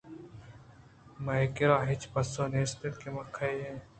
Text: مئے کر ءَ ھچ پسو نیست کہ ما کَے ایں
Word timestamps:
مئے 1.23 1.45
کر 1.55 1.69
ءَ 1.77 1.87
ھچ 1.89 2.01
پسو 2.13 2.43
نیست 2.53 2.81
کہ 2.99 3.09
ما 3.13 3.23
کَے 3.35 3.51
ایں 3.65 3.77